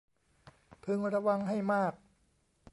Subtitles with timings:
[0.83, 1.93] พึงระวังให้มาก